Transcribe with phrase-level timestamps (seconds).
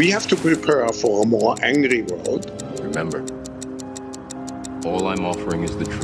[0.00, 2.50] We have to prepare for a more angry world.
[2.80, 3.20] Remember,
[4.86, 6.00] all I'm offering is the truth.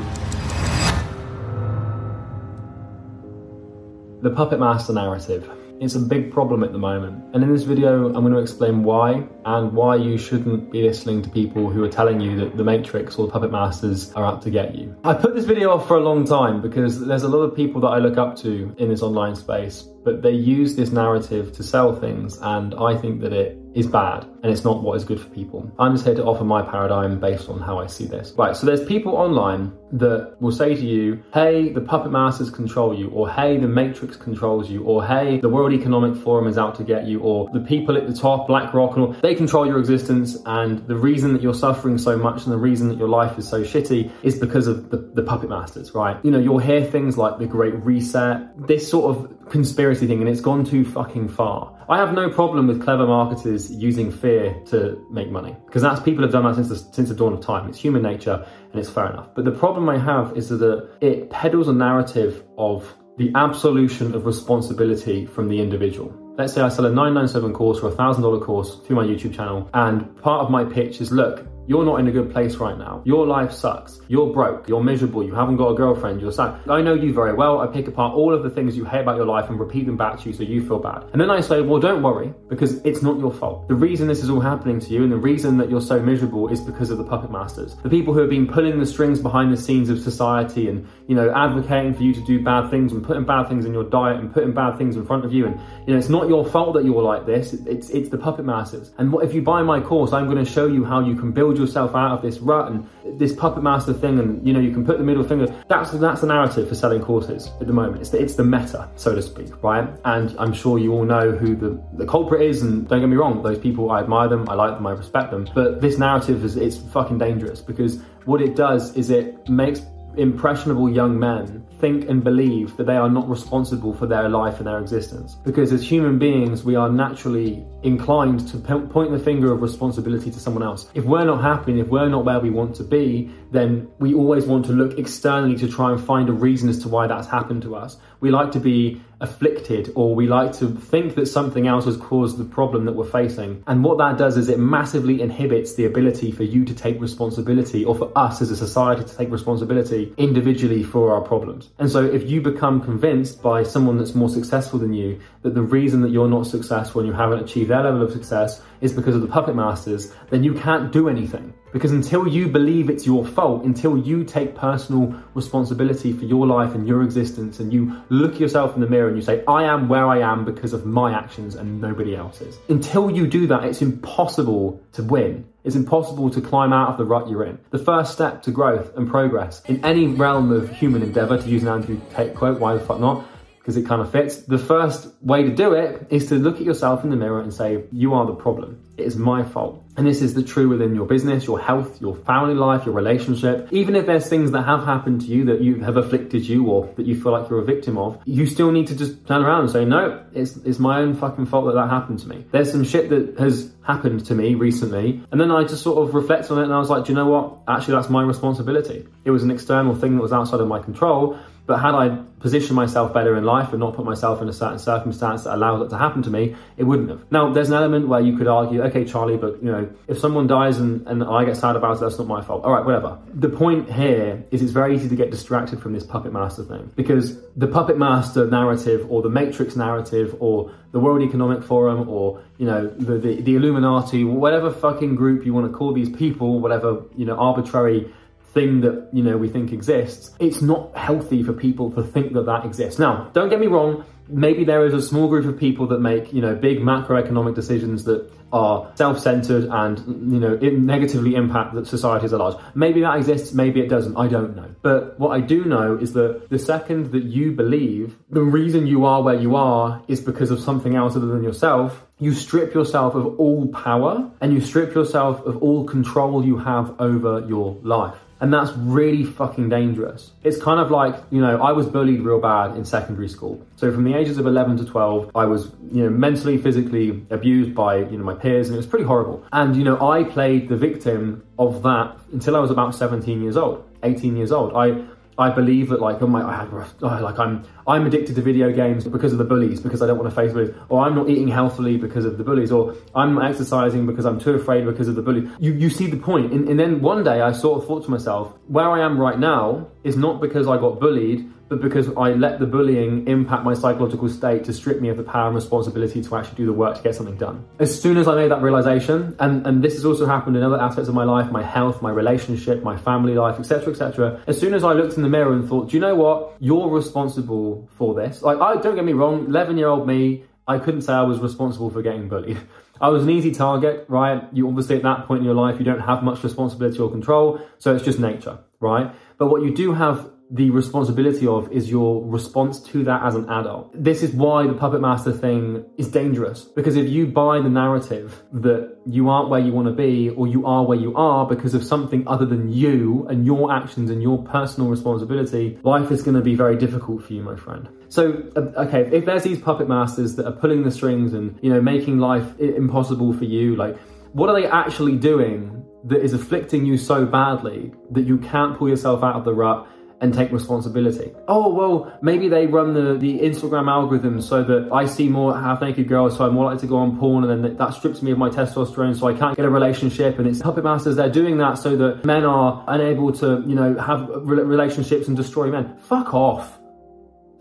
[4.21, 5.51] The Puppet Master narrative.
[5.81, 7.25] It's a big problem at the moment.
[7.33, 11.23] And in this video, I'm going to explain why and why you shouldn't be listening
[11.23, 14.43] to people who are telling you that the Matrix or the Puppet Masters are out
[14.43, 14.95] to get you.
[15.05, 17.81] I put this video off for a long time because there's a lot of people
[17.83, 21.63] that I look up to in this online space, but they use this narrative to
[21.63, 25.21] sell things, and I think that it is bad and it's not what is good
[25.21, 25.71] for people.
[25.79, 28.33] I'm just here to offer my paradigm based on how I see this.
[28.37, 32.99] Right, so there's people online that will say to you, hey, the puppet masters control
[32.99, 36.75] you, or hey, the matrix controls you, or hey, the World Economic Forum is out
[36.77, 39.79] to get you, or the people at the top, BlackRock, and all, they control your
[39.79, 43.39] existence, and the reason that you're suffering so much and the reason that your life
[43.39, 46.23] is so shitty is because of the, the puppet masters, right?
[46.25, 50.29] You know, you'll hear things like the Great Reset, this sort of conspiracy thing, and
[50.29, 51.77] it's gone too fucking far.
[51.89, 56.23] I have no problem with clever marketers using fear to make money because that's people
[56.25, 57.69] have done that since the, since the dawn of time.
[57.69, 59.29] It's human nature and it's fair enough.
[59.37, 64.27] But the problem I have is that it peddles a narrative of the absolution of
[64.27, 66.26] responsibility from the individual.
[66.39, 69.71] Let's say I sell a 997 course or a $1,000 course through my YouTube channel,
[69.73, 73.03] and part of my pitch is look, you're not in a good place right now.
[73.05, 74.01] Your life sucks.
[74.09, 74.69] You're broke.
[74.69, 75.25] You're miserable.
[75.25, 76.21] You haven't got a girlfriend.
[76.21, 76.61] You're sad.
[76.69, 77.61] I know you very well.
[77.61, 79.97] I pick apart all of the things you hate about your life and repeat them
[79.97, 81.05] back to you so you feel bad.
[81.13, 83.69] And then I say, well, don't worry because it's not your fault.
[83.69, 86.49] The reason this is all happening to you and the reason that you're so miserable
[86.49, 87.75] is because of the puppet masters.
[87.83, 91.17] The people who have been pulling the strings behind the scenes of society and, you
[91.17, 94.21] know, advocating for you to do bad things and putting bad things in your diet
[94.21, 95.47] and putting bad things in front of you.
[95.47, 97.53] And, you know, it's not your fault that you're like this.
[97.53, 98.93] It's, it's the puppet masters.
[98.99, 101.33] And what, if you buy my course, I'm going to show you how you can
[101.33, 102.87] build yourself out of this rut and
[103.19, 106.21] this puppet master thing and you know you can put the middle finger that's that's
[106.21, 108.01] the narrative for selling courses at the moment.
[108.01, 109.89] It's the, it's the meta so to speak right?
[110.05, 113.17] And i'm sure you all know who the, the culprit is and don't get me
[113.17, 115.49] wrong those people i admire them i like them i respect them.
[115.55, 119.81] But this narrative is it's fucking dangerous because what it does is it makes
[120.17, 124.67] impressionable young men think and believe that they are not responsible for their life and
[124.67, 125.35] their existence.
[125.45, 130.41] Because as human beings, we are naturally inclined to point the finger of responsibility to
[130.41, 130.91] someone else.
[130.95, 134.47] If we're not happy if we're not where we want to be, then we always
[134.47, 137.63] want to look externally to try and find a reason as to why that's happened
[137.63, 137.99] to us.
[138.21, 142.39] We like to be afflicted or we like to think that something else has caused
[142.39, 143.63] the problem that we're facing.
[143.67, 147.85] And what that does is it massively inhibits the ability for you to take responsibility
[147.85, 151.71] or for us as a society to take responsibility individually for our problems.
[151.79, 155.63] And so if you become convinced by someone that's more successful than you that the
[155.63, 159.15] reason that you're not successful and you haven't achieved their level of success is because
[159.15, 161.55] of the puppet masters, then you can't do anything.
[161.73, 166.75] Because until you believe it's your fault, until you take personal responsibility for your life
[166.75, 169.89] and your existence, and you look yourself in the mirror and you say, I am
[169.89, 172.59] where I am because of my actions and nobody else's.
[172.69, 175.47] Until you do that, it's impossible to win.
[175.63, 177.59] It's impossible to climb out of the rut you're in.
[177.71, 181.63] The first step to growth and progress in any realm of human endeavor, to use
[181.63, 183.25] an Andrew Tate quote, why the fuck not?
[183.67, 184.37] Because it kind of fits.
[184.37, 187.53] The first way to do it is to look at yourself in the mirror and
[187.53, 188.81] say, You are the problem.
[188.97, 189.83] It is my fault.
[189.97, 193.67] And this is the true within your business, your health, your family life, your relationship.
[193.73, 196.87] Even if there's things that have happened to you that you have afflicted you or
[196.95, 199.63] that you feel like you're a victim of, you still need to just turn around
[199.63, 202.47] and say, No, it's, it's my own fucking fault that that happened to me.
[202.53, 205.21] There's some shit that has happened to me recently.
[205.33, 207.17] And then I just sort of reflect on it and I was like, Do you
[207.17, 207.63] know what?
[207.67, 209.09] Actually, that's my responsibility.
[209.25, 211.37] It was an external thing that was outside of my control.
[211.67, 214.79] But had I positioned myself better in life and not put myself in a certain
[214.79, 217.21] circumstance that allowed it to happen to me, it wouldn't have.
[217.33, 220.47] Now, there's an element where you could argue, okay, Charlie, but you know, if someone
[220.47, 222.65] dies and, and I get sad about it, that's not my fault.
[222.65, 223.19] All right, whatever.
[223.35, 226.93] The point here is it's very easy to get distracted from this puppet master thing
[226.95, 232.41] because the puppet master narrative or the matrix narrative or the World Economic Forum or,
[232.59, 236.61] you know, the, the, the Illuminati, whatever fucking group you want to call these people,
[236.61, 238.13] whatever, you know, arbitrary
[238.57, 242.47] thing that you know we think exists it's not healthy for people to think that
[242.47, 242.99] that exists.
[242.99, 246.33] Now don't get me wrong maybe there is a small group of people that make
[246.33, 249.99] you know big macroeconomic decisions that are self-centered and
[250.33, 252.57] you know negatively impact the societies at large.
[252.75, 254.69] Maybe that exists maybe it doesn't i don't know.
[254.83, 259.05] But what i do know is that the second that you believe the reason you
[259.05, 262.03] are where you are is because of something else other than yourself.
[262.19, 266.99] You strip yourself of all power and you strip yourself of all control you have
[266.99, 270.31] over your life and that's really fucking dangerous.
[270.45, 273.65] It's kind of like, you know, I was bullied real bad in secondary school.
[273.77, 277.75] So from the ages of 11 to 12, I was, you know, mentally, physically abused
[277.75, 279.45] by, you know, my peers and it was pretty horrible.
[279.53, 283.57] And, you know, I played the victim of that until I was about 17 years
[283.57, 284.73] old, 18 years old.
[284.75, 285.05] I
[285.39, 289.39] I believe that like my I like I'm I'm addicted to video games because of
[289.39, 290.75] the bullies because I don't want to face bullies.
[290.89, 292.73] Or I'm not eating healthily because of the bullies.
[292.73, 295.49] Or I'm exercising because I'm too afraid because of the bullies.
[295.59, 296.53] You you see the point.
[296.53, 299.39] And, and then one day I sort of thought to myself where I am right
[299.39, 303.75] now is not because I got bullied but because I let the bullying impact my
[303.75, 306.97] psychological state to strip me of the power and responsibility to actually do the work
[306.97, 307.65] to get something done.
[307.79, 310.81] As soon as I made that realization, and, and this has also happened in other
[310.81, 314.41] aspects of my life, my health, my relationship, my family life, etc., etc.
[314.47, 316.57] As soon as I looked in the mirror and thought, do you know what?
[316.61, 318.43] You're responsible for this.
[318.43, 321.39] Like, I don't get me wrong, 11 year old me, I couldn't say I was
[321.41, 322.59] responsible for getting bullied.
[323.01, 324.43] I was an easy target, right?
[324.53, 327.61] You obviously at that point in your life, you don't have much responsibility or control,
[327.79, 329.15] so it's just nature, right?
[329.37, 333.49] But what you do have the responsibility of is your response to that as an
[333.49, 333.91] adult.
[333.93, 338.43] This is why the puppet master thing is dangerous because if you buy the narrative
[338.53, 341.75] that you aren't where you want to be or you are where you are because
[341.75, 346.37] of something other than you and your actions and your personal responsibility, life is going
[346.37, 347.89] to be very difficult for you, my friend.
[348.09, 351.71] So, uh, okay, if there's these puppet masters that are pulling the strings and, you
[351.71, 353.99] know, making life impossible for you, like,
[354.33, 358.89] what are they actually doing that is afflicting you so badly that you can't pull
[358.89, 359.89] yourself out of the rut
[360.21, 361.31] and take responsibility.
[361.47, 365.83] Oh, well, maybe they run the, the Instagram algorithm so that I see more half
[365.83, 368.31] naked girls, so I'm more likely to go on porn, and then that strips me
[368.31, 370.39] of my testosterone, so I can't get a relationship.
[370.39, 373.95] And it's puppet masters, they're doing that so that men are unable to, you know,
[373.99, 375.99] have relationships and destroy men.
[375.99, 376.79] Fuck off.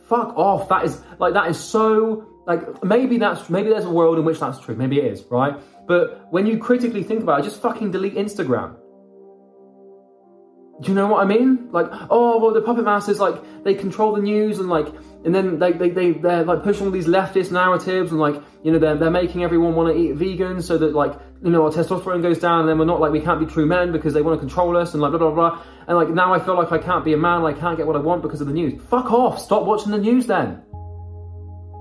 [0.08, 0.70] Fuck off.
[0.70, 4.40] That is, like, that is so, like, maybe that's, maybe there's a world in which
[4.40, 4.76] that's true.
[4.76, 5.56] Maybe it is, right?
[5.88, 8.78] But when you critically think about it, just fucking delete Instagram.
[10.82, 11.70] Do you know what I mean?
[11.72, 14.88] Like, oh, well, the puppet masters, like, they control the news and, like,
[15.24, 18.74] and then they, they, they, they're, like, pushing all these leftist narratives and, like, you
[18.74, 21.72] know, they're, they're making everyone want to eat vegan so that, like, you know, our
[21.72, 24.22] testosterone goes down and then we're not, like, we can't be true men because they
[24.22, 25.64] want to control us and, like, blah, blah, blah.
[25.88, 27.96] And, like, now I feel like I can't be a man, I can't get what
[27.96, 28.82] I want because of the news.
[28.90, 29.40] Fuck off.
[29.40, 30.62] Stop watching the news then.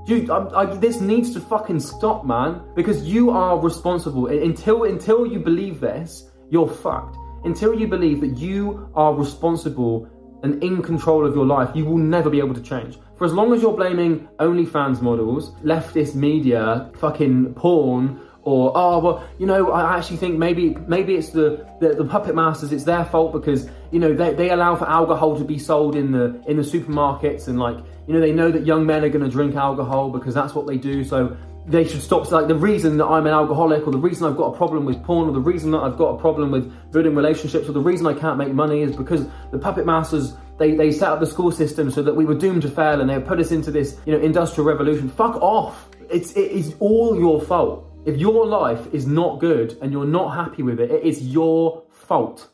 [0.07, 4.29] Dude, I, I, this needs to fucking stop, man, because you are responsible.
[4.29, 10.09] Until, until you believe this, you're fucked until you believe that you are responsible
[10.43, 12.99] and in control of your life, you will never be able to change.
[13.17, 19.29] For as long as you're blaming OnlyFans models, leftist media, fucking porn, or oh well,
[19.39, 22.73] you know, I actually think maybe maybe it's the, the, the puppet masters.
[22.73, 26.13] It's their fault because you know they, they allow for alcohol to be sold in
[26.13, 29.25] the in the supermarkets and like you know they know that young men are going
[29.25, 31.05] to drink alcohol because that's what they do.
[31.05, 31.35] So
[31.67, 32.31] they should stop.
[32.31, 35.03] Like the reason that I'm an alcoholic, or the reason I've got a problem with
[35.03, 38.07] porn, or the reason that I've got a problem with building relationships, or the reason
[38.07, 41.51] I can't make money is because the puppet masters they, they set up the school
[41.51, 44.13] system so that we were doomed to fail, and they put us into this you
[44.13, 45.09] know industrial revolution.
[45.09, 45.89] Fuck off!
[46.11, 47.91] It's it is all your fault.
[48.05, 51.85] If your life is not good and you're not happy with it, it is your
[51.91, 52.51] fault.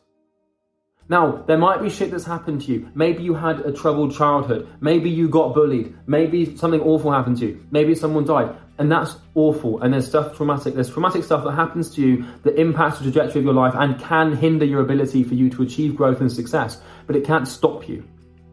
[1.09, 2.89] Now, there might be shit that's happened to you.
[2.95, 4.69] Maybe you had a troubled childhood.
[4.79, 5.93] Maybe you got bullied.
[6.07, 7.67] Maybe something awful happened to you.
[7.69, 8.55] Maybe someone died.
[8.81, 9.79] And that's awful.
[9.83, 10.73] And there's stuff traumatic.
[10.73, 14.01] There's traumatic stuff that happens to you that impacts the trajectory of your life and
[14.01, 16.81] can hinder your ability for you to achieve growth and success.
[17.05, 18.03] But it can't stop you.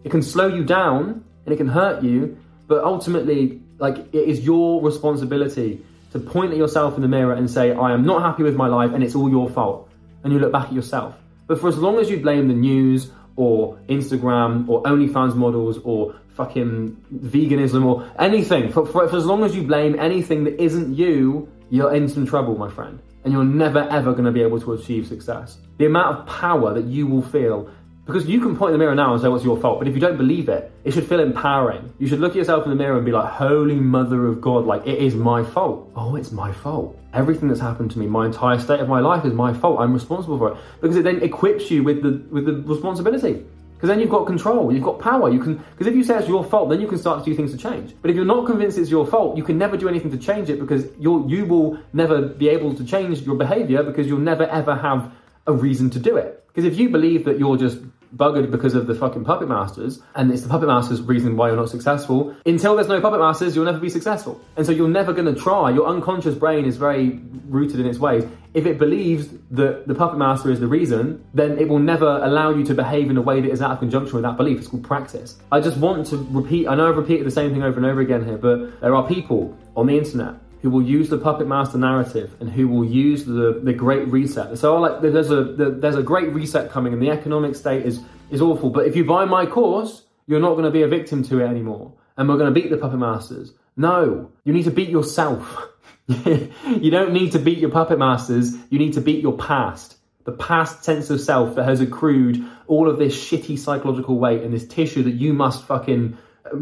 [0.04, 2.36] It can slow you down and it can hurt you.
[2.66, 5.82] But ultimately, like, it is your responsibility
[6.12, 8.66] to point at yourself in the mirror and say, I am not happy with my
[8.66, 9.88] life and it's all your fault.
[10.24, 11.16] And you look back at yourself.
[11.46, 16.16] But for as long as you blame the news or Instagram or OnlyFans models or
[16.38, 20.94] fucking veganism or anything, for, for, for as long as you blame anything that isn't
[20.94, 23.00] you, you're in some trouble, my friend.
[23.24, 25.58] And you're never ever going to be able to achieve success.
[25.78, 27.68] The amount of power that you will feel
[28.08, 29.94] because you can point in the mirror now and say what's your fault, but if
[29.94, 31.92] you don't believe it, it should feel empowering.
[31.98, 34.64] You should look at yourself in the mirror and be like, Holy Mother of God,
[34.64, 35.92] like it is my fault.
[35.94, 36.98] Oh, it's my fault.
[37.12, 39.80] Everything that's happened to me, my entire state of my life is my fault.
[39.80, 40.58] I'm responsible for it.
[40.80, 43.44] Because it then equips you with the with the responsibility.
[43.78, 45.30] Because then you've got control, you've got power.
[45.30, 47.36] You can because if you say it's your fault, then you can start to do
[47.36, 47.94] things to change.
[48.02, 50.50] But if you're not convinced it's your fault, you can never do anything to change
[50.50, 54.48] it because you you will never be able to change your behavior because you'll never
[54.48, 55.12] ever have
[55.46, 56.44] a reason to do it.
[56.48, 57.78] Because if you believe that you're just
[58.16, 61.56] buggered because of the fucking puppet masters, and it's the puppet masters' reason why you're
[61.56, 62.34] not successful.
[62.46, 64.40] Until there's no puppet masters, you'll never be successful.
[64.56, 65.70] And so you're never going to try.
[65.70, 68.24] Your unconscious brain is very rooted in its ways.
[68.54, 72.50] If it believes that the puppet master is the reason, then it will never allow
[72.50, 74.58] you to behave in a way that is out of conjunction with that belief.
[74.58, 75.36] It's called praxis.
[75.52, 78.00] I just want to repeat, I know I've repeated the same thing over and over
[78.00, 81.78] again here, but there are people on the internet who will use the puppet master
[81.78, 84.58] narrative and who will use the, the great reset.
[84.58, 88.00] So like there's a there's a great reset coming and the economic state is
[88.30, 88.70] is awful.
[88.70, 91.46] But if you buy my course, you're not going to be a victim to it
[91.46, 91.92] anymore.
[92.16, 93.52] And we're going to beat the puppet masters.
[93.76, 95.68] No, you need to beat yourself.
[96.08, 98.56] you don't need to beat your puppet masters.
[98.70, 99.98] You need to beat your past
[100.28, 104.52] the past sense of self that has accrued all of this shitty psychological weight and
[104.52, 106.18] this tissue that you must fucking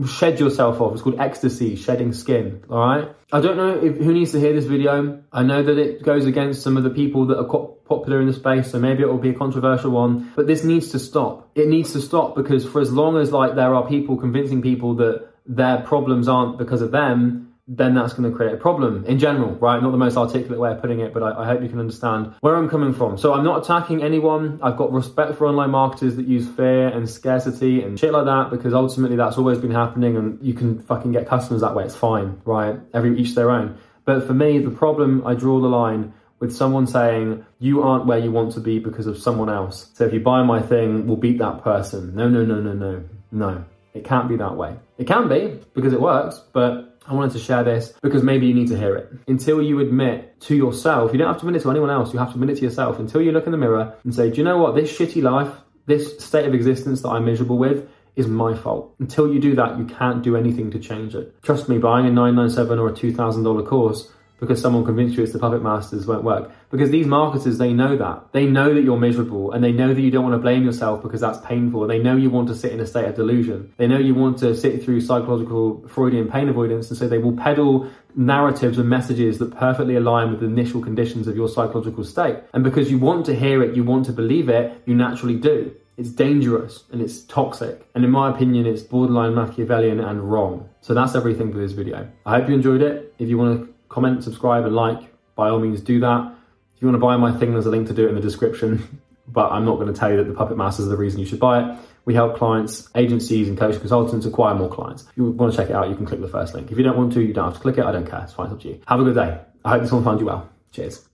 [0.06, 0.94] shed yourself off.
[0.94, 2.64] It's called ecdysis, shedding skin.
[2.70, 3.08] All right.
[3.32, 5.22] I don't know if, who needs to hear this video.
[5.32, 8.32] I know that it goes against some of the people that are popular in the
[8.32, 10.32] space, so maybe it will be a controversial one.
[10.36, 11.50] But this needs to stop.
[11.54, 14.94] It needs to stop because for as long as like there are people convincing people
[14.96, 19.18] that their problems aren't because of them, then that's going to create a problem in
[19.18, 19.82] general, right?
[19.82, 22.32] Not the most articulate way of putting it, but I, I, hope you can understand
[22.40, 23.18] where I'm coming from.
[23.18, 24.60] So I'm not attacking anyone.
[24.62, 28.50] I've got respect for online marketers that use fear and scarcity and shit like that
[28.50, 31.84] because ultimately that's always been happening and you can fucking get customers that way.
[31.84, 32.78] It's fine, right?
[32.94, 33.78] Every each their own.
[34.04, 38.18] But for me, the problem I draw the line with someone saying you aren't where
[38.18, 39.90] you want to be because of someone else.
[39.94, 42.14] So if you buy my thing, we'll beat that person.
[42.14, 43.64] No, no, no, no, no, no.
[43.94, 44.76] It can't be that way.
[44.98, 48.54] It can be because it works, but I wanted to share this because maybe you
[48.54, 49.12] need to hear it.
[49.28, 52.18] Until you admit to yourself, you don't have to admit it to anyone else, you
[52.18, 52.98] have to admit it to yourself.
[52.98, 54.74] Until you look in the mirror and say, Do you know what?
[54.74, 55.52] This shitty life,
[55.86, 58.94] this state of existence that I'm miserable with, is my fault.
[58.98, 61.40] Until you do that, you can't do anything to change it.
[61.42, 65.38] Trust me, buying a 997 or a $2,000 course because someone convinced you it's the
[65.38, 66.50] puppet masters won't work.
[66.70, 68.32] Because these marketers, they know that.
[68.32, 71.02] They know that you're miserable and they know that you don't want to blame yourself
[71.02, 71.86] because that's painful.
[71.86, 73.72] They know you want to sit in a state of delusion.
[73.76, 76.90] They know you want to sit through psychological Freudian pain avoidance.
[76.90, 81.28] And so they will peddle narratives and messages that perfectly align with the initial conditions
[81.28, 82.36] of your psychological state.
[82.52, 85.74] And because you want to hear it, you want to believe it, you naturally do.
[85.96, 87.88] It's dangerous and it's toxic.
[87.94, 90.68] And in my opinion, it's borderline Machiavellian and wrong.
[90.82, 92.08] So that's everything for this video.
[92.26, 93.14] I hope you enjoyed it.
[93.18, 95.00] If you want to comment, subscribe, and like,
[95.34, 96.32] by all means do that.
[96.74, 98.20] If you want to buy my thing, there's a link to do it in the
[98.20, 99.00] description.
[99.28, 101.26] but I'm not going to tell you that the Puppet Masters are the reason you
[101.26, 101.78] should buy it.
[102.04, 105.02] We help clients, agencies, and coaching consultants acquire more clients.
[105.10, 106.70] If you want to check it out, you can click the first link.
[106.70, 107.84] If you don't want to, you don't have to click it.
[107.84, 108.20] I don't care.
[108.22, 108.46] It's fine.
[108.46, 108.80] It's up to you.
[108.86, 109.40] Have a good day.
[109.64, 110.48] I hope this one finds you well.
[110.70, 111.06] Cheers.